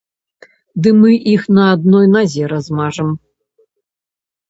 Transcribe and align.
Ды 0.87 0.93
мы 1.01 1.11
іх 1.35 1.45
на 1.59 1.63
адной 1.75 2.07
назе 2.17 2.43
размажам! 2.57 3.09